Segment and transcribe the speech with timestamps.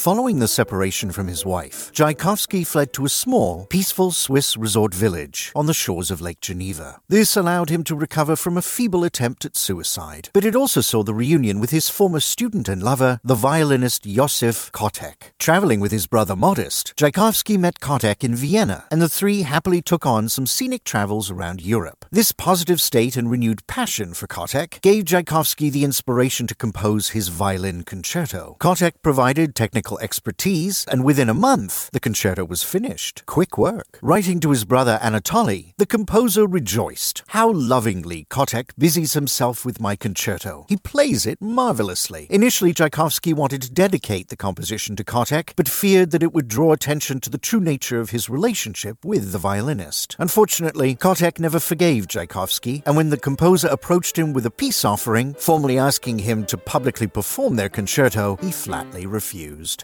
[0.00, 5.52] Following the separation from his wife, Tchaikovsky fled to a small, peaceful Swiss resort village
[5.54, 7.02] on the shores of Lake Geneva.
[7.08, 11.02] This allowed him to recover from a feeble attempt at suicide, but it also saw
[11.02, 15.32] the reunion with his former student and lover, the violinist Josef Kotek.
[15.38, 20.06] Traveling with his brother Modest, Tchaikovsky met Kotek in Vienna, and the three happily took
[20.06, 22.06] on some scenic travels around Europe.
[22.10, 27.28] This positive state and renewed passion for Kotek gave Tchaikovsky the inspiration to compose his
[27.28, 28.56] violin concerto.
[28.60, 33.24] Kotek provided technical expertise, and within a month, the concerto was finished.
[33.26, 33.98] Quick work.
[34.02, 37.22] Writing to his brother Anatoly, the composer rejoiced.
[37.28, 40.66] How lovingly Kotek busies himself with my concerto.
[40.68, 42.26] He plays it marvelously.
[42.30, 46.72] Initially, Tchaikovsky wanted to dedicate the composition to Kotek, but feared that it would draw
[46.72, 50.16] attention to the true nature of his relationship with the violinist.
[50.18, 55.34] Unfortunately, Kotek never forgave Tchaikovsky, and when the composer approached him with a peace offering,
[55.34, 59.78] formally asking him to publicly perform their concerto, he flatly refused.